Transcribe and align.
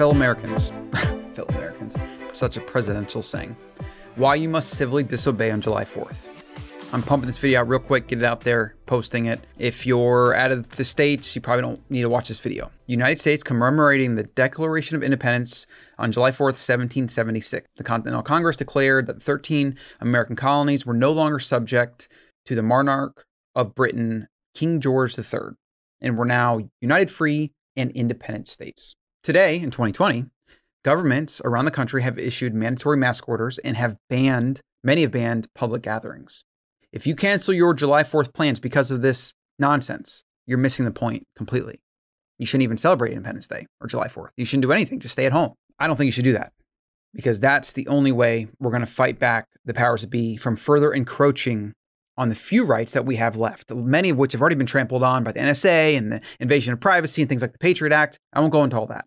fellow 0.00 0.14
Americans, 0.14 0.70
fellow 1.34 1.48
Americans, 1.50 1.94
such 2.32 2.56
a 2.56 2.60
presidential 2.62 3.20
saying, 3.20 3.54
why 4.16 4.34
you 4.34 4.48
must 4.48 4.70
civilly 4.70 5.02
disobey 5.02 5.50
on 5.50 5.60
July 5.60 5.84
4th. 5.84 6.26
I'm 6.94 7.02
pumping 7.02 7.26
this 7.26 7.36
video 7.36 7.60
out 7.60 7.68
real 7.68 7.80
quick, 7.80 8.06
get 8.06 8.18
it 8.18 8.24
out 8.24 8.40
there, 8.40 8.76
posting 8.86 9.26
it. 9.26 9.40
If 9.58 9.84
you're 9.84 10.34
out 10.34 10.52
of 10.52 10.70
the 10.70 10.84
States, 10.84 11.34
you 11.34 11.42
probably 11.42 11.60
don't 11.60 11.90
need 11.90 12.00
to 12.00 12.08
watch 12.08 12.28
this 12.28 12.38
video. 12.38 12.70
United 12.86 13.20
States 13.20 13.42
commemorating 13.42 14.14
the 14.14 14.22
Declaration 14.22 14.96
of 14.96 15.02
Independence 15.02 15.66
on 15.98 16.12
July 16.12 16.30
4th, 16.30 16.56
1776. 16.56 17.68
The 17.76 17.84
Continental 17.84 18.22
Congress 18.22 18.56
declared 18.56 19.06
that 19.06 19.22
13 19.22 19.76
American 20.00 20.34
colonies 20.34 20.86
were 20.86 20.94
no 20.94 21.12
longer 21.12 21.38
subject 21.38 22.08
to 22.46 22.54
the 22.54 22.62
monarch 22.62 23.26
of 23.54 23.74
Britain, 23.74 24.28
King 24.54 24.80
George 24.80 25.18
III, 25.18 25.56
and 26.00 26.16
were 26.16 26.24
now 26.24 26.70
united 26.80 27.10
free 27.10 27.52
and 27.76 27.90
independent 27.90 28.48
states. 28.48 28.96
Today, 29.22 29.56
in 29.56 29.70
2020, 29.70 30.24
governments 30.82 31.42
around 31.44 31.66
the 31.66 31.70
country 31.70 32.02
have 32.02 32.18
issued 32.18 32.54
mandatory 32.54 32.96
mask 32.96 33.28
orders 33.28 33.58
and 33.58 33.76
have 33.76 33.98
banned, 34.08 34.62
many 34.82 35.02
have 35.02 35.10
banned 35.10 35.46
public 35.54 35.82
gatherings. 35.82 36.46
If 36.90 37.06
you 37.06 37.14
cancel 37.14 37.52
your 37.52 37.74
July 37.74 38.02
4th 38.02 38.32
plans 38.32 38.58
because 38.58 38.90
of 38.90 39.02
this 39.02 39.34
nonsense, 39.58 40.24
you're 40.46 40.56
missing 40.56 40.86
the 40.86 40.90
point 40.90 41.24
completely. 41.36 41.82
You 42.38 42.46
shouldn't 42.46 42.62
even 42.62 42.78
celebrate 42.78 43.12
Independence 43.12 43.46
Day 43.46 43.66
or 43.78 43.88
July 43.88 44.08
4th. 44.08 44.30
You 44.38 44.46
shouldn't 44.46 44.62
do 44.62 44.72
anything. 44.72 45.00
Just 45.00 45.12
stay 45.12 45.26
at 45.26 45.32
home. 45.32 45.52
I 45.78 45.86
don't 45.86 45.96
think 45.96 46.06
you 46.06 46.12
should 46.12 46.24
do 46.24 46.32
that 46.32 46.54
because 47.12 47.40
that's 47.40 47.74
the 47.74 47.86
only 47.88 48.12
way 48.12 48.48
we're 48.58 48.70
going 48.70 48.80
to 48.80 48.86
fight 48.86 49.18
back 49.18 49.48
the 49.66 49.74
powers 49.74 50.00
that 50.00 50.08
be 50.08 50.38
from 50.38 50.56
further 50.56 50.94
encroaching 50.94 51.74
on 52.16 52.30
the 52.30 52.34
few 52.34 52.64
rights 52.64 52.92
that 52.92 53.04
we 53.04 53.16
have 53.16 53.36
left, 53.36 53.70
many 53.70 54.08
of 54.08 54.16
which 54.16 54.32
have 54.32 54.40
already 54.40 54.56
been 54.56 54.66
trampled 54.66 55.02
on 55.02 55.24
by 55.24 55.32
the 55.32 55.40
NSA 55.40 55.96
and 55.96 56.12
the 56.12 56.20
invasion 56.38 56.72
of 56.72 56.80
privacy 56.80 57.20
and 57.20 57.28
things 57.28 57.42
like 57.42 57.52
the 57.52 57.58
Patriot 57.58 57.92
Act. 57.92 58.18
I 58.32 58.40
won't 58.40 58.52
go 58.52 58.64
into 58.64 58.78
all 58.78 58.86
that. 58.86 59.06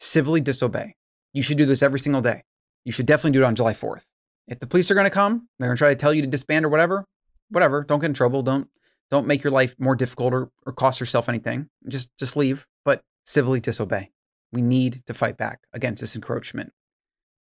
Civilly 0.00 0.40
disobey. 0.40 0.96
You 1.32 1.42
should 1.42 1.58
do 1.58 1.66
this 1.66 1.82
every 1.82 1.98
single 1.98 2.22
day. 2.22 2.42
You 2.84 2.92
should 2.92 3.06
definitely 3.06 3.32
do 3.32 3.42
it 3.42 3.46
on 3.46 3.54
July 3.54 3.72
4th. 3.72 4.04
If 4.46 4.60
the 4.60 4.66
police 4.66 4.90
are 4.90 4.94
going 4.94 5.06
to 5.06 5.10
come, 5.10 5.48
they're 5.58 5.68
going 5.68 5.76
to 5.76 5.80
try 5.80 5.88
to 5.88 5.96
tell 5.96 6.12
you 6.12 6.22
to 6.22 6.28
disband 6.28 6.66
or 6.66 6.68
whatever, 6.68 7.06
whatever. 7.50 7.82
Don't 7.82 8.00
get 8.00 8.06
in 8.06 8.14
trouble. 8.14 8.42
Don't 8.42 8.68
don't 9.10 9.26
make 9.26 9.44
your 9.44 9.50
life 9.50 9.74
more 9.78 9.94
difficult 9.94 10.32
or, 10.32 10.50
or 10.66 10.72
cost 10.72 11.00
yourself 11.00 11.28
anything. 11.28 11.68
Just 11.88 12.10
just 12.18 12.36
leave, 12.36 12.66
but 12.84 13.02
civilly 13.24 13.60
disobey. 13.60 14.10
We 14.52 14.62
need 14.62 15.02
to 15.06 15.14
fight 15.14 15.36
back 15.36 15.60
against 15.72 16.00
this 16.00 16.14
encroachment. 16.14 16.72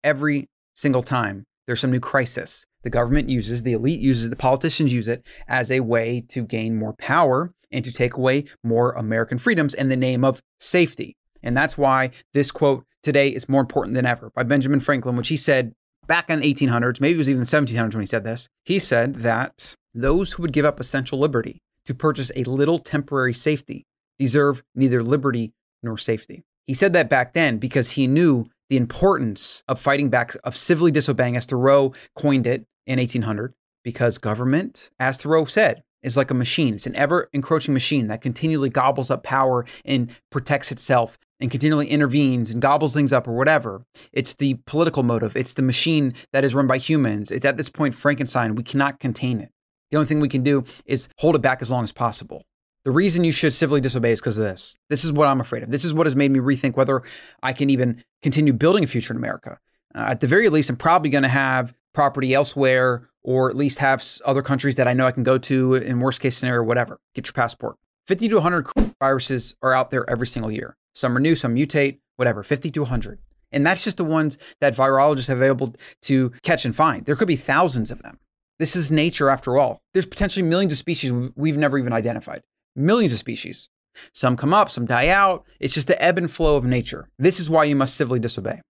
Every 0.04 0.50
single 0.74 1.04
time 1.04 1.46
there's 1.66 1.80
some 1.80 1.92
new 1.92 2.00
crisis, 2.00 2.66
the 2.84 2.90
government 2.90 3.30
uses, 3.30 3.64
the 3.64 3.74
elite 3.74 4.00
uses, 4.00 4.30
the 4.30 4.36
politicians 4.36 4.94
use 4.94 5.08
it 5.08 5.26
as 5.48 5.70
a 5.70 5.82
way 5.82 6.24
to 6.30 6.44
gain 6.44 6.78
more 6.78 6.94
power 6.94 7.54
and 7.72 7.86
to 7.86 7.92
take 7.92 8.16
away 8.16 8.46
more 8.64 8.92
American 8.94 9.38
freedoms 9.38 9.74
in 9.74 9.90
the 9.90 9.96
name 9.96 10.24
of 10.24 10.42
safety. 10.60 11.16
And 11.44 11.56
that's 11.56 11.78
why 11.78 12.12
this 12.34 12.52
quote 12.52 12.86
today 13.04 13.30
is 13.30 13.50
more 13.50 13.62
important 13.62 13.96
than 13.96 14.06
ever 14.06 14.32
by 14.36 14.44
Benjamin 14.44 14.80
Franklin, 14.80 15.16
which 15.16 15.30
he 15.30 15.38
said 15.38 15.74
back 16.08 16.30
in 16.30 16.40
the 16.40 16.54
1800s, 16.54 17.00
maybe 17.00 17.16
it 17.16 17.18
was 17.18 17.30
even 17.30 17.42
the 17.42 17.46
1700s 17.46 17.94
when 17.94 18.02
he 18.02 18.08
said 18.08 18.24
this. 18.24 18.48
He 18.66 18.80
said 18.80 19.16
that 19.16 19.76
those 19.94 20.34
who 20.34 20.42
would 20.44 20.54
give 20.54 20.66
up 20.66 20.80
essential 20.80 21.20
liberty 21.20 21.62
to 21.86 21.94
purchase 21.94 22.32
a 22.36 22.44
little 22.44 22.80
temporary 22.80 23.34
safety 23.34 23.86
deserve 24.20 24.64
neither 24.76 25.04
liberty 25.04 25.54
nor 25.82 25.98
safety. 25.98 26.44
He 26.68 26.74
said 26.74 26.94
that 26.94 27.10
back 27.10 27.34
then 27.34 27.58
because 27.58 27.92
he 27.92 28.08
knew 28.08 28.46
the 28.70 28.78
importance 28.78 29.64
of 29.68 29.80
fighting 29.80 30.10
back, 30.10 30.36
of 30.44 30.56
civilly 30.56 30.92
disobeying, 30.92 31.36
as 31.36 31.46
Thoreau 31.46 31.94
coined 32.16 32.48
it 32.48 32.66
in 32.88 33.00
1800, 33.00 33.54
because 33.84 34.18
government, 34.18 34.90
as 35.00 35.18
Thoreau 35.18 35.46
said, 35.46 35.84
is 36.04 36.16
like 36.16 36.32
a 36.32 36.36
machine. 36.36 36.76
It's 36.76 36.88
an 36.88 36.96
ever 36.96 37.30
encroaching 37.34 37.74
machine 37.74 38.08
that 38.08 38.22
continually 38.22 38.70
gobbles 38.70 39.12
up 39.12 39.24
power 39.24 39.66
and 39.84 40.10
protects 40.30 40.72
itself 40.72 41.18
and 41.42 41.50
continually 41.50 41.88
intervenes 41.88 42.52
and 42.52 42.62
gobbles 42.62 42.94
things 42.94 43.12
up 43.12 43.28
or 43.28 43.34
whatever. 43.34 43.84
It's 44.14 44.36
the 44.36 44.54
political 44.66 45.04
motive. 45.04 45.36
It's 45.36 45.56
the 45.56 45.64
machine 45.64 46.14
that 46.32 46.44
is 46.46 46.54
run 46.54 46.68
by 46.68 46.78
humans. 46.78 47.32
It's 47.32 47.46
at 47.46 47.58
this 47.58 47.70
point 47.70 47.96
Frankenstein. 47.96 48.56
We 48.56 48.64
cannot 48.64 49.00
contain 49.00 49.42
it. 49.42 49.52
The 49.90 49.98
only 49.98 50.08
thing 50.08 50.20
we 50.20 50.30
can 50.30 50.44
do 50.44 50.64
is 50.86 51.10
hold 51.18 51.36
it 51.36 51.42
back 51.42 51.62
as 51.62 51.70
long 51.70 51.84
as 51.84 51.92
possible. 51.92 52.44
The 52.86 52.92
reason 52.92 53.24
you 53.24 53.32
should 53.32 53.54
civilly 53.54 53.82
disobey 53.82 54.12
is 54.12 54.22
because 54.22 54.38
of 54.38 54.44
this. 54.44 54.78
This 54.90 55.04
is 55.04 55.12
what 55.12 55.28
I'm 55.28 55.42
afraid 55.42 55.64
of. 55.64 55.70
This 55.70 55.84
is 55.84 55.94
what 55.94 56.06
has 56.06 56.16
made 56.16 56.32
me 56.32 56.40
rethink 56.40 56.78
whether 56.78 57.04
I 57.44 57.54
can 57.54 57.70
even 57.70 58.04
continue 58.22 58.54
building 58.54 58.84
a 58.84 58.88
future 58.88 59.14
in 59.14 59.18
America. 59.18 59.60
Uh, 59.94 60.06
at 60.10 60.20
the 60.20 60.28
very 60.28 60.48
least, 60.50 60.70
I'm 60.70 60.78
probably 60.78 61.10
going 61.10 61.24
to 61.24 61.30
have 61.30 61.74
property 61.94 62.34
elsewhere 62.34 63.10
or 63.24 63.50
at 63.50 63.56
least 63.56 63.80
have 63.80 64.04
other 64.26 64.42
countries 64.42 64.76
that 64.76 64.88
I 64.88 64.94
know 64.94 65.06
I 65.06 65.12
can 65.12 65.24
go 65.24 65.38
to 65.38 65.76
in 65.76 66.00
worst 66.00 66.22
case 66.22 66.38
scenario, 66.38 66.64
whatever. 66.64 67.00
Get 67.14 67.28
your 67.28 67.34
passport. 67.34 67.78
50 68.08 68.30
to 68.30 68.36
100 68.36 68.68
viruses 69.00 69.56
are 69.62 69.74
out 69.74 69.92
there 69.92 70.10
every 70.10 70.26
single 70.26 70.52
year. 70.52 70.76
Some 70.94 71.16
are 71.16 71.20
new, 71.20 71.36
some 71.36 71.56
mutate, 71.56 72.00
whatever, 72.18 72.44
50 72.44 72.70
to 72.72 72.82
100. 72.82 73.20
And 73.52 73.66
that's 73.66 73.84
just 73.84 73.98
the 73.98 74.06
ones 74.06 74.38
that 74.60 74.76
virologists 74.76 75.28
have 75.28 75.40
been 75.40 75.48
able 75.48 75.76
to 76.04 76.32
catch 76.44 76.66
and 76.66 76.76
find. 76.76 77.06
There 77.06 77.16
could 77.16 77.28
be 77.28 77.36
thousands 77.36 77.92
of 77.92 78.02
them. 78.02 78.20
This 78.60 78.76
is 78.76 78.92
nature 78.92 79.30
after 79.30 79.58
all. 79.58 79.82
There's 79.94 80.06
potentially 80.06 80.44
millions 80.44 80.72
of 80.72 80.78
species 80.78 81.12
we've 81.36 81.58
never 81.58 81.78
even 81.78 81.94
identified. 81.94 82.42
Millions 82.76 83.12
of 83.12 83.20
species. 83.20 83.70
Some 84.14 84.38
come 84.38 84.54
up, 84.54 84.70
some 84.70 84.86
die 84.86 85.08
out. 85.08 85.46
It's 85.60 85.74
just 85.74 85.88
the 85.88 86.02
ebb 86.02 86.18
and 86.18 86.32
flow 86.32 86.56
of 86.56 86.64
nature. 86.64 87.10
This 87.18 87.40
is 87.40 87.50
why 87.50 87.66
you 87.66 87.76
must 87.76 87.96
civilly 87.96 88.20
disobey. 88.20 88.62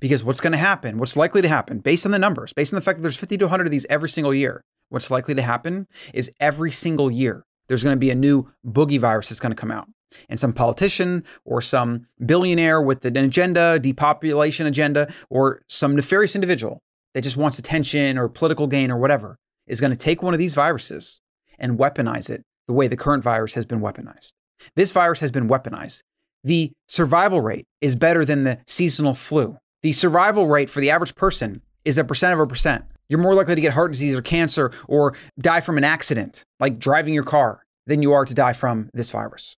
Because 0.00 0.22
what's 0.22 0.40
going 0.40 0.52
to 0.52 0.58
happen, 0.58 0.98
what's 0.98 1.16
likely 1.16 1.40
to 1.40 1.48
happen, 1.48 1.78
based 1.78 2.04
on 2.04 2.12
the 2.12 2.18
numbers, 2.18 2.52
based 2.52 2.74
on 2.74 2.76
the 2.76 2.84
fact 2.84 2.98
that 2.98 3.02
there's 3.02 3.16
50 3.16 3.38
to 3.38 3.44
100 3.46 3.66
of 3.66 3.70
these 3.70 3.86
every 3.88 4.10
single 4.10 4.34
year, 4.34 4.62
what's 4.90 5.10
likely 5.10 5.34
to 5.34 5.42
happen 5.42 5.86
is 6.12 6.30
every 6.40 6.70
single 6.70 7.10
year 7.10 7.44
there's 7.68 7.84
going 7.84 7.94
to 7.94 8.00
be 8.00 8.10
a 8.10 8.14
new 8.14 8.50
boogie 8.66 9.00
virus 9.00 9.28
that's 9.28 9.40
going 9.40 9.52
to 9.52 9.56
come 9.56 9.70
out. 9.70 9.88
And 10.28 10.40
some 10.40 10.52
politician 10.52 11.24
or 11.44 11.60
some 11.60 12.06
billionaire 12.24 12.80
with 12.80 13.04
an 13.04 13.16
agenda, 13.16 13.78
depopulation 13.78 14.66
agenda, 14.66 15.12
or 15.28 15.60
some 15.68 15.94
nefarious 15.94 16.34
individual 16.34 16.80
that 17.14 17.22
just 17.22 17.36
wants 17.36 17.58
attention 17.58 18.18
or 18.18 18.28
political 18.28 18.66
gain 18.66 18.90
or 18.90 18.98
whatever 18.98 19.36
is 19.66 19.80
going 19.80 19.92
to 19.92 19.98
take 19.98 20.22
one 20.22 20.34
of 20.34 20.38
these 20.38 20.54
viruses 20.54 21.20
and 21.58 21.78
weaponize 21.78 22.30
it 22.30 22.42
the 22.66 22.72
way 22.72 22.88
the 22.88 22.96
current 22.96 23.22
virus 23.22 23.54
has 23.54 23.66
been 23.66 23.80
weaponized. 23.80 24.32
This 24.76 24.90
virus 24.90 25.20
has 25.20 25.30
been 25.30 25.48
weaponized. 25.48 26.02
The 26.44 26.72
survival 26.86 27.40
rate 27.40 27.66
is 27.80 27.96
better 27.96 28.24
than 28.24 28.44
the 28.44 28.58
seasonal 28.66 29.14
flu. 29.14 29.58
The 29.82 29.92
survival 29.92 30.46
rate 30.46 30.70
for 30.70 30.80
the 30.80 30.90
average 30.90 31.14
person 31.14 31.62
is 31.84 31.98
a 31.98 32.04
percent 32.04 32.34
of 32.34 32.40
a 32.40 32.46
percent. 32.46 32.84
You're 33.08 33.20
more 33.20 33.34
likely 33.34 33.54
to 33.54 33.60
get 33.60 33.72
heart 33.72 33.92
disease 33.92 34.16
or 34.16 34.22
cancer 34.22 34.70
or 34.86 35.16
die 35.38 35.60
from 35.60 35.78
an 35.78 35.84
accident, 35.84 36.44
like 36.60 36.78
driving 36.78 37.14
your 37.14 37.24
car, 37.24 37.64
than 37.86 38.02
you 38.02 38.12
are 38.12 38.24
to 38.24 38.34
die 38.34 38.52
from 38.52 38.90
this 38.92 39.10
virus. 39.10 39.56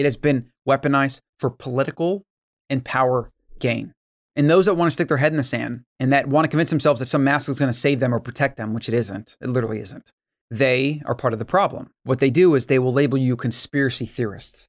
It 0.00 0.04
has 0.04 0.16
been 0.16 0.46
weaponized 0.66 1.20
for 1.38 1.50
political 1.50 2.24
and 2.70 2.82
power 2.82 3.30
gain. 3.58 3.92
And 4.34 4.48
those 4.48 4.64
that 4.64 4.72
want 4.72 4.86
to 4.86 4.94
stick 4.94 5.08
their 5.08 5.18
head 5.18 5.34
in 5.34 5.36
the 5.36 5.44
sand 5.44 5.82
and 5.98 6.10
that 6.10 6.26
want 6.26 6.46
to 6.46 6.48
convince 6.48 6.70
themselves 6.70 7.00
that 7.00 7.08
some 7.08 7.22
mask 7.22 7.50
is 7.50 7.58
going 7.58 7.70
to 7.70 7.78
save 7.78 8.00
them 8.00 8.14
or 8.14 8.18
protect 8.18 8.56
them, 8.56 8.72
which 8.72 8.88
it 8.88 8.94
isn't, 8.94 9.36
it 9.42 9.50
literally 9.50 9.78
isn't, 9.78 10.14
they 10.50 11.02
are 11.04 11.14
part 11.14 11.34
of 11.34 11.38
the 11.38 11.44
problem. 11.44 11.90
What 12.04 12.18
they 12.18 12.30
do 12.30 12.54
is 12.54 12.66
they 12.66 12.78
will 12.78 12.94
label 12.94 13.18
you 13.18 13.36
conspiracy 13.36 14.06
theorists. 14.06 14.68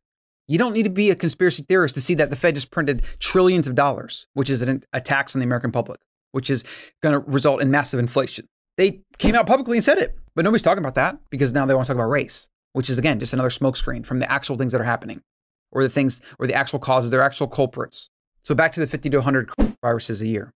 You 0.49 0.57
don't 0.57 0.73
need 0.73 0.83
to 0.83 0.89
be 0.89 1.09
a 1.11 1.15
conspiracy 1.15 1.63
theorist 1.63 1.95
to 1.95 2.01
see 2.01 2.15
that 2.15 2.29
the 2.29 2.35
Fed 2.35 2.55
just 2.55 2.69
printed 2.69 3.01
trillions 3.19 3.67
of 3.69 3.75
dollars, 3.75 4.27
which 4.33 4.49
is 4.49 4.61
an, 4.61 4.83
a 4.91 4.99
tax 4.99 5.33
on 5.33 5.39
the 5.39 5.45
American 5.45 5.71
public, 5.71 6.01
which 6.33 6.49
is 6.49 6.65
going 7.01 7.13
to 7.13 7.19
result 7.19 7.61
in 7.61 7.71
massive 7.71 8.01
inflation. 8.01 8.49
They 8.75 8.99
came 9.17 9.35
out 9.35 9.47
publicly 9.47 9.77
and 9.77 9.83
said 9.83 9.97
it, 9.97 10.17
but 10.35 10.43
nobody's 10.43 10.63
talking 10.63 10.83
about 10.83 10.95
that 10.95 11.19
because 11.29 11.53
now 11.53 11.65
they 11.65 11.73
want 11.73 11.85
to 11.85 11.93
talk 11.93 11.95
about 11.95 12.09
race, 12.09 12.49
which 12.73 12.89
is 12.89 12.97
again 12.97 13.19
just 13.19 13.33
another 13.33 13.49
smokescreen 13.49 14.05
from 14.05 14.19
the 14.19 14.31
actual 14.31 14.57
things 14.57 14.71
that 14.71 14.81
are 14.81 14.85
happening, 14.85 15.21
or 15.71 15.83
the 15.83 15.89
things 15.89 16.21
or 16.39 16.47
the 16.47 16.53
actual 16.53 16.79
causes, 16.79 17.11
their 17.11 17.21
actual 17.21 17.47
culprits. 17.47 18.09
So 18.43 18.55
back 18.55 18.71
to 18.73 18.79
the 18.79 18.87
50 18.87 19.09
to 19.11 19.17
100 19.17 19.51
viruses 19.81 20.21
a 20.21 20.27
year. 20.27 20.53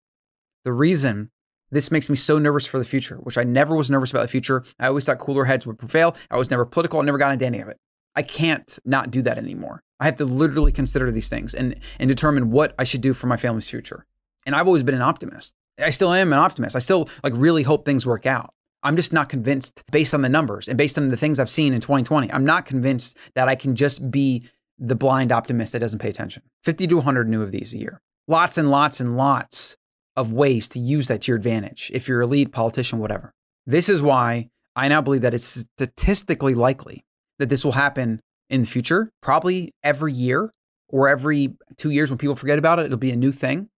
The 0.65 0.73
reason 0.73 1.31
this 1.73 1.91
makes 1.91 2.09
me 2.09 2.17
so 2.17 2.39
nervous 2.39 2.67
for 2.67 2.78
the 2.78 2.84
future, 2.84 3.17
which 3.17 3.39
I 3.39 3.45
never 3.45 3.75
was 3.75 3.91
nervous 3.91 4.11
about 4.11 4.23
the 4.23 4.28
future. 4.28 4.62
I 4.78 4.89
always 4.89 5.06
thought 5.06 5.19
cooler 5.19 5.47
heads 5.47 5.67
would 5.67 5.78
prevail. 5.78 6.15
I 6.31 6.37
was 6.37 6.50
never 6.50 6.67
political. 6.67 7.00
I 7.00 7.05
never 7.05 7.19
got 7.19 7.33
into 7.33 7.47
any 7.47 7.61
of 7.61 7.69
it. 7.69 7.78
I 8.15 8.23
can't 8.23 8.79
not 8.84 9.11
do 9.11 9.23
that 9.23 9.39
anymore. 9.39 9.83
I 9.99 10.05
have 10.05 10.17
to 10.17 10.27
literally 10.27 10.71
consider 10.71 11.11
these 11.11 11.31
things 11.31 11.55
and, 11.55 11.77
and 11.99 12.09
determine 12.09 12.50
what 12.50 12.75
I 12.79 12.85
should 12.85 13.00
do 13.00 13.15
for 13.15 13.26
my 13.26 13.38
family's 13.38 13.70
future. 13.70 14.05
And 14.44 14.55
I've 14.55 14.67
always 14.67 14.82
been 14.82 14.94
an 14.94 15.03
optimist. 15.03 15.55
I 15.82 15.91
still 15.91 16.12
am 16.12 16.32
an 16.32 16.38
optimist. 16.38 16.76
I 16.76 16.81
still 16.81 17.08
like 17.25 17.32
really 17.35 17.62
hope 17.62 17.87
things 17.87 18.06
work 18.06 18.26
out. 18.26 18.53
I'm 18.82 18.96
just 18.96 19.12
not 19.12 19.29
convinced 19.29 19.82
based 19.90 20.14
on 20.14 20.23
the 20.23 20.29
numbers 20.29 20.69
and 20.69 20.76
based 20.76 20.99
on 20.99 21.08
the 21.08 21.17
things 21.17 21.38
I've 21.38 21.50
seen 21.50 21.73
in 21.73 21.81
2020. 21.81 22.32
I'm 22.32 22.44
not 22.44 22.67
convinced 22.67 23.17
that 23.34 23.49
I 23.49 23.55
can 23.55 23.76
just 23.76 24.11
be 24.11 24.49
the 24.79 24.96
blind 24.96 25.31
optimist 25.31 25.73
that 25.73 25.79
doesn't 25.79 26.00
pay 26.00 26.08
attention. 26.08 26.43
50 26.64 26.88
to 26.88 26.96
100 26.96 27.29
new 27.29 27.43
of 27.43 27.52
these 27.52 27.73
a 27.73 27.79
year. 27.79 28.00
Lots 28.26 28.58
and 28.58 28.70
lots 28.70 29.00
and 29.00 29.17
lots 29.17 29.76
of 30.17 30.32
ways 30.32 30.69
to 30.70 30.79
use 30.79 31.08
that 31.08 31.23
to 31.23 31.32
your 31.32 31.37
advantage 31.37 31.90
if 31.94 32.08
you're 32.08 32.20
a 32.20 32.26
lead 32.26 32.52
politician, 32.52 32.99
whatever. 32.99 33.32
This 33.67 33.88
is 33.88 34.02
why 34.02 34.49
I 34.75 34.88
now 34.88 35.00
believe 35.00 35.23
that 35.23 35.34
it's 35.34 35.64
statistically 35.76 36.55
likely 36.55 37.05
that 37.38 37.49
this 37.49 37.64
will 37.64 37.73
happen 37.73 38.20
in 38.50 38.62
the 38.62 38.67
future, 38.67 39.11
probably 39.23 39.73
every 39.82 40.12
year 40.12 40.52
or 40.88 41.08
every 41.08 41.55
two 41.76 41.90
years 41.90 42.11
when 42.11 42.19
people 42.19 42.37
forget 42.37 42.58
about 42.58 42.79
it, 42.79 42.87
it'll 42.87 42.99
be 42.99 43.11
a 43.11 43.17
new 43.17 43.32
thing. 43.32 43.69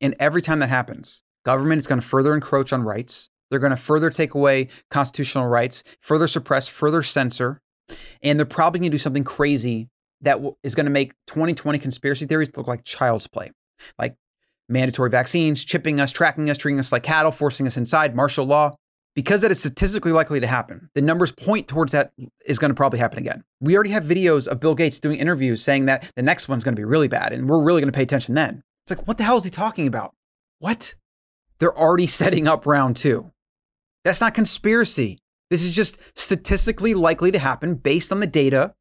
And 0.00 0.14
every 0.18 0.42
time 0.42 0.58
that 0.60 0.70
happens, 0.70 1.22
government 1.44 1.78
is 1.78 1.86
going 1.86 2.00
to 2.00 2.06
further 2.06 2.34
encroach 2.34 2.72
on 2.72 2.82
rights. 2.82 3.28
They're 3.50 3.60
going 3.60 3.70
to 3.70 3.76
further 3.76 4.10
take 4.10 4.34
away 4.34 4.68
constitutional 4.90 5.46
rights, 5.46 5.82
further 6.00 6.28
suppress, 6.28 6.68
further 6.68 7.02
censor. 7.02 7.60
And 8.22 8.38
they're 8.38 8.46
probably 8.46 8.80
going 8.80 8.90
to 8.90 8.94
do 8.94 8.98
something 8.98 9.24
crazy 9.24 9.88
that 10.22 10.40
is 10.62 10.74
going 10.74 10.86
to 10.86 10.92
make 10.92 11.12
2020 11.26 11.78
conspiracy 11.78 12.26
theories 12.26 12.50
look 12.56 12.66
like 12.66 12.84
child's 12.84 13.26
play, 13.26 13.52
like 13.98 14.16
mandatory 14.68 15.10
vaccines, 15.10 15.64
chipping 15.64 16.00
us, 16.00 16.10
tracking 16.10 16.50
us, 16.50 16.56
treating 16.56 16.80
us 16.80 16.90
like 16.90 17.02
cattle, 17.02 17.30
forcing 17.30 17.66
us 17.66 17.76
inside, 17.76 18.16
martial 18.16 18.46
law. 18.46 18.72
Because 19.14 19.40
that 19.40 19.50
is 19.50 19.58
statistically 19.58 20.12
likely 20.12 20.40
to 20.40 20.46
happen, 20.46 20.90
the 20.94 21.00
numbers 21.00 21.32
point 21.32 21.68
towards 21.68 21.92
that 21.92 22.12
is 22.44 22.58
going 22.58 22.68
to 22.68 22.74
probably 22.74 22.98
happen 22.98 23.18
again. 23.18 23.44
We 23.62 23.74
already 23.74 23.88
have 23.90 24.04
videos 24.04 24.46
of 24.46 24.60
Bill 24.60 24.74
Gates 24.74 25.00
doing 25.00 25.18
interviews 25.18 25.62
saying 25.62 25.86
that 25.86 26.12
the 26.16 26.22
next 26.22 26.50
one's 26.50 26.64
going 26.64 26.74
to 26.74 26.80
be 26.80 26.84
really 26.84 27.08
bad 27.08 27.32
and 27.32 27.48
we're 27.48 27.62
really 27.62 27.80
going 27.80 27.90
to 27.90 27.96
pay 27.96 28.02
attention 28.02 28.34
then. 28.34 28.62
It's 28.84 28.90
like, 28.90 29.08
what 29.08 29.16
the 29.16 29.24
hell 29.24 29.38
is 29.38 29.44
he 29.44 29.48
talking 29.48 29.86
about? 29.86 30.14
What? 30.58 30.96
They're 31.60 31.76
already 31.76 32.06
setting 32.08 32.46
up 32.46 32.66
round 32.66 32.96
two. 32.96 33.32
That's 34.06 34.20
not 34.20 34.34
conspiracy. 34.34 35.18
This 35.50 35.64
is 35.64 35.72
just 35.72 35.98
statistically 36.14 36.94
likely 36.94 37.32
to 37.32 37.40
happen 37.40 37.74
based 37.74 38.12
on 38.12 38.20
the 38.20 38.26
data 38.28 38.72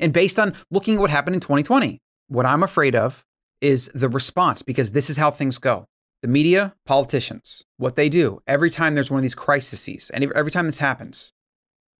and 0.00 0.12
based 0.12 0.40
on 0.40 0.56
looking 0.72 0.96
at 0.96 1.00
what 1.00 1.10
happened 1.10 1.34
in 1.34 1.40
2020. 1.40 2.00
What 2.26 2.46
I'm 2.46 2.64
afraid 2.64 2.96
of 2.96 3.24
is 3.60 3.92
the 3.94 4.08
response 4.08 4.60
because 4.62 4.90
this 4.90 5.08
is 5.08 5.16
how 5.16 5.30
things 5.30 5.58
go. 5.58 5.84
The 6.22 6.26
media, 6.26 6.74
politicians, 6.84 7.62
what 7.76 7.94
they 7.94 8.08
do 8.08 8.40
every 8.48 8.70
time 8.70 8.96
there's 8.96 9.08
one 9.08 9.18
of 9.18 9.22
these 9.22 9.36
crises, 9.36 10.10
and 10.10 10.32
every 10.34 10.50
time 10.50 10.66
this 10.66 10.78
happens, 10.78 11.32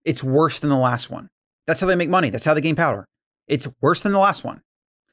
it's 0.03 0.21
worse 0.21 0.59
than 0.59 0.69
the 0.69 0.75
last 0.75 1.09
one. 1.09 1.29
That's 1.65 1.79
how 1.79 1.87
they 1.87 1.95
make 1.95 2.09
money. 2.09 2.31
That's 2.31 2.43
how 2.43 2.53
they 2.53 2.59
gain 2.59 2.75
power. 2.75 3.05
It's 3.47 3.69
worse 3.79 4.03
than 4.03 4.11
the 4.11 4.19
last 4.19 4.43
one. 4.43 4.59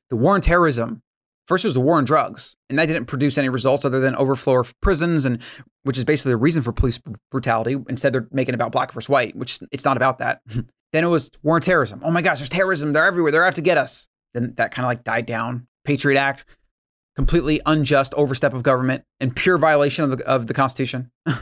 The 0.09 0.17
war 0.17 0.35
on 0.35 0.41
terrorism. 0.41 1.03
First, 1.51 1.65
was 1.65 1.75
the 1.75 1.81
war 1.81 1.97
on 1.97 2.05
drugs, 2.05 2.55
and 2.69 2.79
that 2.79 2.87
didn't 2.87 3.07
produce 3.07 3.37
any 3.37 3.49
results 3.49 3.85
other 3.85 3.99
than 3.99 4.15
overflow 4.15 4.61
of 4.61 4.73
prisons, 4.81 5.25
and 5.25 5.43
which 5.83 5.99
is 5.99 6.05
basically 6.05 6.31
the 6.31 6.37
reason 6.37 6.63
for 6.63 6.71
police 6.71 7.01
brutality. 7.33 7.77
Instead, 7.89 8.13
they're 8.13 8.29
making 8.31 8.55
about 8.55 8.71
black 8.71 8.93
versus 8.93 9.09
white, 9.09 9.35
which 9.35 9.59
it's 9.73 9.85
not 9.85 9.97
about 9.97 10.19
that. 10.19 10.43
then 10.93 11.03
it 11.03 11.09
was 11.09 11.29
war 11.43 11.57
on 11.57 11.61
terrorism. 11.61 12.03
Oh 12.05 12.11
my 12.13 12.23
gosh, 12.23 12.39
there's 12.39 12.49
terrorism. 12.49 12.93
They're 12.93 13.05
everywhere. 13.05 13.33
They're 13.33 13.45
out 13.45 13.57
to 13.57 13.63
get 13.63 13.79
us. 13.79 14.07
Then 14.33 14.55
that 14.59 14.73
kind 14.73 14.85
of 14.85 14.91
like 14.91 15.03
died 15.03 15.27
down. 15.27 15.67
Patriot 15.85 16.21
Act, 16.21 16.45
completely 17.17 17.61
unjust 17.67 18.15
overstep 18.15 18.55
of 18.55 18.63
government 18.63 19.03
and 19.19 19.35
pure 19.35 19.59
violation 19.59 20.05
of 20.05 20.19
the, 20.19 20.25
of 20.29 20.47
the 20.47 20.55
Constitution, 20.55 21.11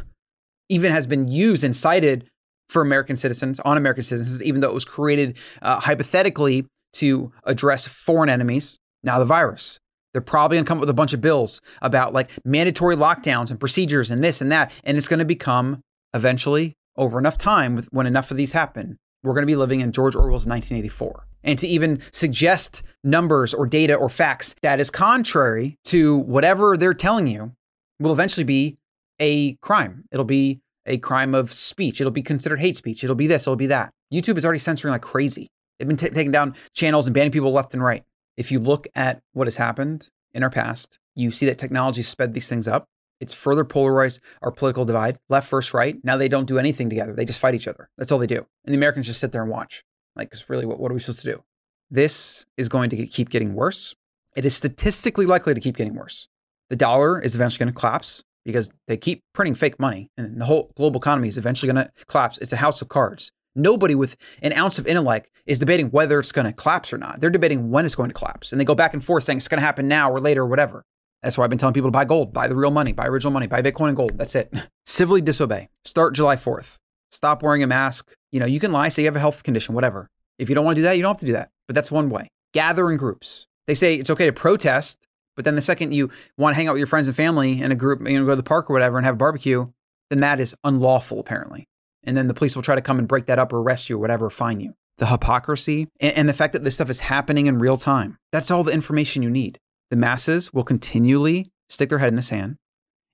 even 0.70 0.90
has 0.90 1.06
been 1.06 1.28
used 1.28 1.64
and 1.64 1.76
cited 1.76 2.30
for 2.70 2.80
American 2.80 3.16
citizens, 3.16 3.60
on 3.60 3.76
American 3.76 4.04
citizens, 4.04 4.42
even 4.42 4.62
though 4.62 4.70
it 4.70 4.74
was 4.74 4.86
created 4.86 5.36
uh, 5.60 5.80
hypothetically 5.80 6.64
to 6.94 7.30
address 7.44 7.86
foreign 7.86 8.30
enemies. 8.30 8.78
Now, 9.02 9.18
the 9.18 9.26
virus. 9.26 9.78
They're 10.18 10.22
probably 10.24 10.56
going 10.56 10.64
to 10.64 10.68
come 10.68 10.78
up 10.78 10.80
with 10.80 10.90
a 10.90 10.94
bunch 10.94 11.12
of 11.12 11.20
bills 11.20 11.60
about 11.80 12.12
like 12.12 12.28
mandatory 12.44 12.96
lockdowns 12.96 13.52
and 13.52 13.60
procedures 13.60 14.10
and 14.10 14.24
this 14.24 14.40
and 14.40 14.50
that. 14.50 14.72
And 14.82 14.96
it's 14.96 15.06
going 15.06 15.20
to 15.20 15.24
become 15.24 15.80
eventually, 16.12 16.74
over 16.96 17.20
enough 17.20 17.38
time, 17.38 17.76
with, 17.76 17.86
when 17.92 18.04
enough 18.04 18.32
of 18.32 18.36
these 18.36 18.50
happen, 18.50 18.96
we're 19.22 19.32
going 19.32 19.44
to 19.44 19.46
be 19.46 19.54
living 19.54 19.78
in 19.78 19.92
George 19.92 20.16
Orwell's 20.16 20.44
1984 20.44 21.24
and 21.44 21.56
to 21.60 21.68
even 21.68 22.02
suggest 22.10 22.82
numbers 23.04 23.54
or 23.54 23.64
data 23.64 23.94
or 23.94 24.08
facts 24.08 24.56
that 24.60 24.80
is 24.80 24.90
contrary 24.90 25.76
to 25.84 26.18
whatever 26.18 26.76
they're 26.76 26.92
telling 26.92 27.28
you 27.28 27.52
will 28.00 28.10
eventually 28.10 28.42
be 28.42 28.76
a 29.20 29.54
crime. 29.62 30.02
It'll 30.10 30.24
be 30.24 30.58
a 30.84 30.98
crime 30.98 31.32
of 31.32 31.52
speech. 31.52 32.00
It'll 32.00 32.10
be 32.10 32.24
considered 32.24 32.60
hate 32.60 32.74
speech. 32.74 33.04
It'll 33.04 33.14
be 33.14 33.28
this, 33.28 33.44
it'll 33.44 33.54
be 33.54 33.68
that. 33.68 33.92
YouTube 34.12 34.36
is 34.36 34.44
already 34.44 34.58
censoring 34.58 34.90
like 34.90 35.02
crazy. 35.02 35.46
They've 35.78 35.86
been 35.86 35.96
t- 35.96 36.10
taking 36.10 36.32
down 36.32 36.56
channels 36.74 37.06
and 37.06 37.14
banning 37.14 37.30
people 37.30 37.52
left 37.52 37.72
and 37.72 37.84
right. 37.84 38.02
If 38.38 38.52
you 38.52 38.60
look 38.60 38.86
at 38.94 39.20
what 39.32 39.48
has 39.48 39.56
happened 39.56 40.10
in 40.32 40.44
our 40.44 40.48
past, 40.48 41.00
you 41.16 41.32
see 41.32 41.44
that 41.46 41.58
technology 41.58 42.02
sped 42.02 42.34
these 42.34 42.48
things 42.48 42.68
up. 42.68 42.84
It's 43.20 43.34
further 43.34 43.64
polarized 43.64 44.20
our 44.42 44.52
political 44.52 44.84
divide, 44.84 45.18
left 45.28 45.50
versus 45.50 45.74
right. 45.74 45.96
Now 46.04 46.16
they 46.16 46.28
don't 46.28 46.46
do 46.46 46.56
anything 46.56 46.88
together. 46.88 47.12
They 47.12 47.24
just 47.24 47.40
fight 47.40 47.56
each 47.56 47.66
other. 47.66 47.90
That's 47.98 48.12
all 48.12 48.18
they 48.20 48.28
do. 48.28 48.46
And 48.64 48.72
the 48.72 48.76
Americans 48.76 49.08
just 49.08 49.18
sit 49.18 49.32
there 49.32 49.42
and 49.42 49.50
watch. 49.50 49.82
Like, 50.14 50.28
it's 50.30 50.48
really, 50.48 50.66
what, 50.66 50.78
what 50.78 50.92
are 50.92 50.94
we 50.94 51.00
supposed 51.00 51.22
to 51.22 51.32
do? 51.32 51.42
This 51.90 52.46
is 52.56 52.68
going 52.68 52.90
to 52.90 53.06
keep 53.08 53.28
getting 53.28 53.54
worse. 53.54 53.96
It 54.36 54.44
is 54.44 54.54
statistically 54.54 55.26
likely 55.26 55.52
to 55.52 55.60
keep 55.60 55.76
getting 55.76 55.96
worse. 55.96 56.28
The 56.70 56.76
dollar 56.76 57.20
is 57.20 57.34
eventually 57.34 57.64
going 57.64 57.74
to 57.74 57.80
collapse 57.80 58.22
because 58.44 58.70
they 58.86 58.96
keep 58.96 59.24
printing 59.34 59.56
fake 59.56 59.80
money 59.80 60.10
and 60.16 60.40
the 60.40 60.44
whole 60.44 60.70
global 60.76 61.00
economy 61.00 61.26
is 61.26 61.38
eventually 61.38 61.72
going 61.72 61.84
to 61.84 61.90
collapse. 62.06 62.38
It's 62.38 62.52
a 62.52 62.56
house 62.58 62.80
of 62.82 62.88
cards. 62.88 63.32
Nobody 63.58 63.94
with 63.94 64.16
an 64.40 64.52
ounce 64.52 64.78
of 64.78 64.86
intellect 64.86 65.30
is 65.46 65.58
debating 65.58 65.90
whether 65.90 66.18
it's 66.20 66.32
going 66.32 66.46
to 66.46 66.52
collapse 66.52 66.92
or 66.92 66.98
not. 66.98 67.20
They're 67.20 67.28
debating 67.28 67.70
when 67.70 67.84
it's 67.84 67.94
going 67.96 68.08
to 68.08 68.14
collapse. 68.14 68.52
And 68.52 68.60
they 68.60 68.64
go 68.64 68.74
back 68.74 68.94
and 68.94 69.04
forth 69.04 69.24
saying 69.24 69.38
it's 69.38 69.48
going 69.48 69.58
to 69.58 69.66
happen 69.66 69.88
now 69.88 70.10
or 70.10 70.20
later 70.20 70.42
or 70.42 70.46
whatever. 70.46 70.84
That's 71.22 71.36
why 71.36 71.44
I've 71.44 71.50
been 71.50 71.58
telling 71.58 71.74
people 71.74 71.88
to 71.88 71.92
buy 71.92 72.04
gold, 72.04 72.32
buy 72.32 72.46
the 72.46 72.54
real 72.54 72.70
money, 72.70 72.92
buy 72.92 73.06
original 73.06 73.32
money, 73.32 73.48
buy 73.48 73.60
Bitcoin 73.60 73.88
and 73.88 73.96
gold. 73.96 74.16
That's 74.16 74.36
it. 74.36 74.54
Civilly 74.86 75.20
disobey. 75.20 75.68
Start 75.84 76.14
July 76.14 76.36
4th. 76.36 76.78
Stop 77.10 77.42
wearing 77.42 77.62
a 77.62 77.66
mask. 77.66 78.14
You 78.30 78.38
know, 78.38 78.46
you 78.46 78.60
can 78.60 78.70
lie, 78.70 78.88
say 78.88 79.02
you 79.02 79.08
have 79.08 79.16
a 79.16 79.20
health 79.20 79.42
condition, 79.42 79.74
whatever. 79.74 80.08
If 80.38 80.48
you 80.48 80.54
don't 80.54 80.64
want 80.64 80.76
to 80.76 80.82
do 80.82 80.84
that, 80.84 80.96
you 80.96 81.02
don't 81.02 81.14
have 81.14 81.20
to 81.20 81.26
do 81.26 81.32
that. 81.32 81.50
But 81.66 81.74
that's 81.74 81.90
one 81.90 82.10
way. 82.10 82.30
Gather 82.54 82.90
in 82.90 82.96
groups. 82.96 83.48
They 83.66 83.74
say 83.74 83.96
it's 83.96 84.10
okay 84.10 84.26
to 84.26 84.32
protest, 84.32 85.06
but 85.34 85.44
then 85.44 85.56
the 85.56 85.60
second 85.60 85.92
you 85.92 86.10
want 86.36 86.54
to 86.54 86.56
hang 86.56 86.68
out 86.68 86.72
with 86.72 86.80
your 86.80 86.86
friends 86.86 87.08
and 87.08 87.16
family 87.16 87.60
in 87.60 87.72
a 87.72 87.74
group, 87.74 88.06
you 88.08 88.18
know, 88.18 88.24
go 88.24 88.30
to 88.30 88.36
the 88.36 88.42
park 88.42 88.70
or 88.70 88.72
whatever 88.72 88.96
and 88.96 89.04
have 89.04 89.16
a 89.16 89.18
barbecue, 89.18 89.66
then 90.10 90.20
that 90.20 90.38
is 90.38 90.54
unlawful, 90.64 91.18
apparently. 91.18 91.68
And 92.04 92.16
then 92.16 92.28
the 92.28 92.34
police 92.34 92.54
will 92.54 92.62
try 92.62 92.74
to 92.74 92.80
come 92.80 92.98
and 92.98 93.08
break 93.08 93.26
that 93.26 93.38
up 93.38 93.52
or 93.52 93.58
arrest 93.58 93.90
you 93.90 93.96
or 93.96 93.98
whatever, 93.98 94.30
fine 94.30 94.60
you. 94.60 94.74
The 94.98 95.06
hypocrisy 95.06 95.88
and, 96.00 96.14
and 96.14 96.28
the 96.28 96.34
fact 96.34 96.52
that 96.52 96.64
this 96.64 96.74
stuff 96.74 96.90
is 96.90 97.00
happening 97.00 97.46
in 97.46 97.58
real 97.58 97.76
time. 97.76 98.18
That's 98.32 98.50
all 98.50 98.64
the 98.64 98.72
information 98.72 99.22
you 99.22 99.30
need. 99.30 99.58
The 99.90 99.96
masses 99.96 100.52
will 100.52 100.64
continually 100.64 101.46
stick 101.68 101.88
their 101.88 101.98
head 101.98 102.08
in 102.08 102.16
the 102.16 102.22
sand. 102.22 102.56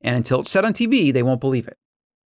And 0.01 0.17
until 0.17 0.41
it's 0.41 0.51
said 0.51 0.65
on 0.65 0.73
TV, 0.73 1.13
they 1.13 1.23
won't 1.23 1.41
believe 1.41 1.67
it 1.67 1.79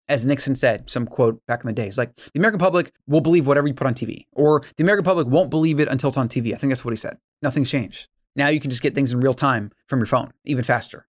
as 0.10 0.26
Nixon 0.26 0.56
said, 0.56 0.90
some 0.90 1.06
quote 1.06 1.46
back 1.48 1.62
in 1.64 1.68
the 1.68 1.74
days, 1.74 1.98
like 1.98 2.16
the 2.16 2.40
American 2.40 2.60
public 2.60 2.94
will 3.08 3.22
believe 3.22 3.46
whatever 3.46 3.68
you 3.68 3.74
put 3.74 3.88
on 3.88 3.94
TV, 3.94 4.26
or 4.32 4.64
the 4.78 4.84
American 4.84 5.04
public 5.04 5.28
won't 5.28 5.50
believe 5.50 5.80
it 5.80 5.88
until 5.88 6.10
it's 6.10 6.18
on 6.18 6.30
TV. 6.30 6.54
I 6.54 6.58
think 6.58 6.72
that's 6.72 6.86
what 6.86 6.92
he 6.92 6.98
said. 6.98 7.18
Nothing's 7.42 7.70
changed. 7.70 8.08
Now 8.36 8.48
you 8.48 8.60
can 8.60 8.70
just 8.70 8.84
get 8.84 8.96
things 8.96 9.14
in 9.14 9.20
real 9.20 9.34
time 9.34 9.72
from 9.88 10.00
your 10.00 10.06
phone, 10.06 10.32
even 10.46 10.64
faster. 10.64 11.08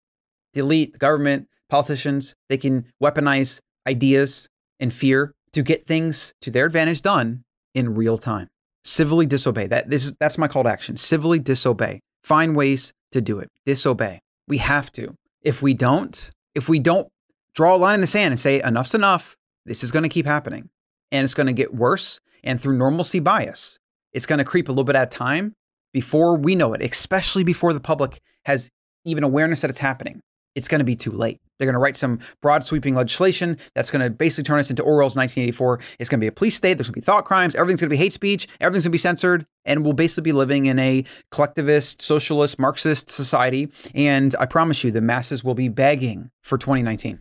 The 0.54 0.60
elite, 0.60 0.92
the 0.92 0.98
government, 0.98 1.48
politicians, 1.68 2.36
they 2.48 2.56
can 2.56 2.86
weaponize 3.02 3.60
ideas 3.86 4.48
and 4.80 4.92
fear 4.92 5.34
to 5.56 5.62
get 5.62 5.86
things 5.86 6.34
to 6.42 6.50
their 6.50 6.66
advantage 6.66 7.00
done 7.00 7.42
in 7.74 7.94
real 7.94 8.18
time. 8.18 8.46
Civilly 8.84 9.24
disobey. 9.24 9.66
That 9.66 9.88
this 9.88 10.04
is 10.04 10.12
that's 10.20 10.36
my 10.36 10.48
call 10.48 10.64
to 10.64 10.68
action. 10.68 10.98
Civilly 10.98 11.38
disobey. 11.38 12.00
Find 12.22 12.54
ways 12.54 12.92
to 13.12 13.22
do 13.22 13.38
it. 13.38 13.48
Disobey. 13.64 14.20
We 14.46 14.58
have 14.58 14.92
to. 14.92 15.14
If 15.42 15.62
we 15.62 15.72
don't, 15.72 16.30
if 16.54 16.68
we 16.68 16.78
don't 16.78 17.08
draw 17.54 17.74
a 17.74 17.78
line 17.78 17.94
in 17.94 18.02
the 18.02 18.06
sand 18.06 18.32
and 18.32 18.38
say, 18.38 18.60
enough's 18.60 18.94
enough. 18.94 19.34
This 19.64 19.82
is 19.82 19.90
going 19.90 20.02
to 20.02 20.10
keep 20.10 20.26
happening. 20.26 20.68
And 21.10 21.24
it's 21.24 21.34
going 21.34 21.46
to 21.46 21.54
get 21.54 21.74
worse. 21.74 22.20
And 22.44 22.60
through 22.60 22.76
normalcy 22.76 23.18
bias, 23.18 23.78
it's 24.12 24.26
going 24.26 24.40
to 24.40 24.44
creep 24.44 24.68
a 24.68 24.72
little 24.72 24.84
bit 24.84 24.94
at 24.94 25.14
a 25.14 25.16
time 25.16 25.54
before 25.94 26.36
we 26.36 26.54
know 26.54 26.74
it, 26.74 26.82
especially 26.82 27.44
before 27.44 27.72
the 27.72 27.80
public 27.80 28.20
has 28.44 28.68
even 29.06 29.24
awareness 29.24 29.62
that 29.62 29.70
it's 29.70 29.78
happening. 29.78 30.20
It's 30.56 30.68
going 30.68 30.80
to 30.80 30.84
be 30.84 30.96
too 30.96 31.12
late. 31.12 31.38
They're 31.58 31.66
going 31.66 31.74
to 31.74 31.78
write 31.78 31.96
some 31.96 32.18
broad 32.42 32.64
sweeping 32.64 32.94
legislation 32.94 33.58
that's 33.74 33.90
going 33.90 34.02
to 34.02 34.10
basically 34.10 34.44
turn 34.44 34.58
us 34.58 34.70
into 34.70 34.82
Orwell's 34.82 35.14
1984. 35.16 35.80
It's 35.98 36.08
going 36.08 36.18
to 36.18 36.24
be 36.24 36.28
a 36.28 36.32
police 36.32 36.56
state. 36.56 36.74
There's 36.74 36.88
going 36.88 36.94
to 36.94 37.00
be 37.00 37.04
thought 37.04 37.24
crimes. 37.26 37.54
Everything's 37.54 37.80
going 37.80 37.90
to 37.90 37.94
be 37.94 37.98
hate 37.98 38.12
speech. 38.12 38.48
Everything's 38.60 38.84
going 38.84 38.90
to 38.90 38.94
be 38.94 38.98
censored. 38.98 39.46
And 39.64 39.84
we'll 39.84 39.92
basically 39.92 40.22
be 40.22 40.32
living 40.32 40.66
in 40.66 40.78
a 40.78 41.04
collectivist, 41.30 42.02
socialist, 42.02 42.58
Marxist 42.58 43.10
society. 43.10 43.70
And 43.94 44.34
I 44.40 44.46
promise 44.46 44.82
you, 44.82 44.90
the 44.90 45.00
masses 45.00 45.44
will 45.44 45.54
be 45.54 45.68
begging 45.68 46.30
for 46.42 46.58
2019. 46.58 47.18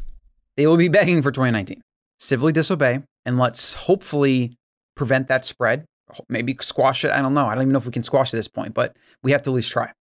They 0.57 0.65
will 0.65 0.77
be 0.77 0.87
begging 0.89 1.21
for 1.21 1.31
2019. 1.31 1.81
Civilly 2.17 2.53
disobey, 2.53 3.03
and 3.25 3.37
let's 3.37 3.73
hopefully 3.73 4.55
prevent 4.95 5.27
that 5.27 5.43
spread. 5.43 5.83
Maybe 6.29 6.55
squash 6.61 7.03
it. 7.03 7.11
I 7.11 7.21
don't 7.21 7.33
know. 7.33 7.45
I 7.45 7.55
don't 7.55 7.63
even 7.63 7.73
know 7.73 7.79
if 7.79 7.85
we 7.85 7.91
can 7.91 8.03
squash 8.03 8.33
at 8.33 8.37
this 8.37 8.47
point, 8.47 8.73
but 8.73 8.95
we 9.21 9.33
have 9.33 9.43
to 9.43 9.49
at 9.49 9.53
least 9.53 9.71
try. 9.71 9.91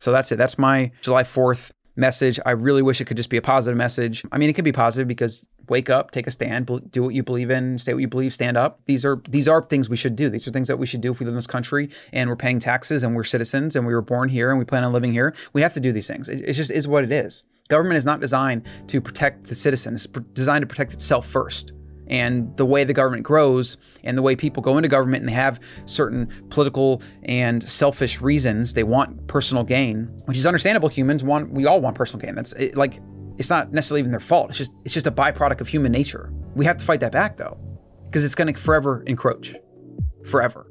So 0.00 0.10
that's 0.10 0.32
it. 0.32 0.36
That's 0.36 0.56
my 0.56 0.92
July 1.02 1.24
4th 1.24 1.72
message. 1.98 2.38
I 2.46 2.52
really 2.52 2.82
wish 2.82 3.00
it 3.00 3.04
could 3.06 3.16
just 3.16 3.28
be 3.28 3.36
a 3.36 3.42
positive 3.42 3.76
message. 3.76 4.24
I 4.32 4.38
mean, 4.38 4.48
it 4.48 4.54
could 4.54 4.64
be 4.64 4.72
positive 4.72 5.08
because 5.08 5.44
wake 5.68 5.90
up, 5.90 6.10
take 6.12 6.26
a 6.26 6.30
stand, 6.30 6.70
do 6.90 7.02
what 7.02 7.14
you 7.14 7.22
believe 7.22 7.50
in, 7.50 7.78
say 7.78 7.92
what 7.92 8.00
you 8.00 8.08
believe, 8.08 8.32
stand 8.32 8.56
up. 8.56 8.80
These 8.86 9.04
are 9.04 9.20
these 9.28 9.48
are 9.48 9.60
things 9.62 9.90
we 9.90 9.96
should 9.96 10.16
do. 10.16 10.30
These 10.30 10.46
are 10.48 10.50
things 10.50 10.68
that 10.68 10.78
we 10.78 10.86
should 10.86 11.00
do 11.00 11.10
if 11.10 11.20
we 11.20 11.26
live 11.26 11.32
in 11.32 11.36
this 11.36 11.46
country 11.46 11.90
and 12.12 12.30
we're 12.30 12.36
paying 12.36 12.58
taxes 12.58 13.02
and 13.02 13.14
we're 13.14 13.24
citizens 13.24 13.76
and 13.76 13.86
we 13.86 13.92
were 13.92 14.02
born 14.02 14.28
here 14.28 14.50
and 14.50 14.58
we 14.58 14.64
plan 14.64 14.84
on 14.84 14.92
living 14.92 15.12
here. 15.12 15.34
We 15.52 15.62
have 15.62 15.74
to 15.74 15.80
do 15.80 15.92
these 15.92 16.06
things. 16.06 16.28
It, 16.28 16.48
it 16.48 16.52
just 16.52 16.70
is 16.70 16.88
what 16.88 17.04
it 17.04 17.12
is. 17.12 17.44
Government 17.68 17.98
is 17.98 18.06
not 18.06 18.20
designed 18.20 18.66
to 18.86 19.00
protect 19.00 19.48
the 19.48 19.54
citizen. 19.54 19.94
It's 19.94 20.06
designed 20.32 20.62
to 20.62 20.66
protect 20.66 20.94
itself 20.94 21.26
first. 21.26 21.72
And 22.08 22.56
the 22.56 22.64
way 22.64 22.84
the 22.84 22.94
government 22.94 23.22
grows 23.22 23.76
and 24.02 24.16
the 24.16 24.22
way 24.22 24.34
people 24.34 24.62
go 24.62 24.78
into 24.78 24.88
government 24.88 25.22
and 25.22 25.30
have 25.30 25.60
certain 25.84 26.28
political 26.48 27.02
and 27.24 27.62
selfish 27.62 28.20
reasons, 28.20 28.74
they 28.74 28.82
want 28.82 29.26
personal 29.26 29.62
gain, 29.62 30.04
which 30.24 30.38
is 30.38 30.46
understandable. 30.46 30.88
Humans 30.88 31.22
want, 31.22 31.50
we 31.52 31.66
all 31.66 31.80
want 31.80 31.96
personal 31.96 32.24
gain. 32.24 32.34
That's 32.34 32.52
it, 32.54 32.76
like, 32.76 33.00
it's 33.36 33.50
not 33.50 33.72
necessarily 33.72 34.00
even 34.00 34.10
their 34.10 34.20
fault. 34.20 34.48
It's 34.50 34.58
just, 34.58 34.72
it's 34.84 34.94
just 34.94 35.06
a 35.06 35.12
byproduct 35.12 35.60
of 35.60 35.68
human 35.68 35.92
nature. 35.92 36.32
We 36.54 36.64
have 36.64 36.78
to 36.78 36.84
fight 36.84 37.00
that 37.00 37.12
back 37.12 37.36
though, 37.36 37.58
because 38.06 38.24
it's 38.24 38.34
going 38.34 38.52
to 38.52 38.58
forever 38.58 39.02
encroach, 39.06 39.54
forever. 40.24 40.67